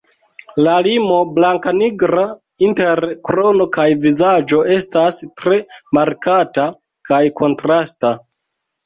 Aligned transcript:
La 0.67 0.75
limo 0.85 1.17
blankanigra 1.33 2.23
inter 2.67 3.01
krono 3.29 3.67
kaj 3.77 3.85
vizaĝo 4.05 4.63
estas 4.77 5.19
tre 5.43 5.59
markata 5.99 6.67
kaj 7.11 7.21
kontrasta. 7.43 8.13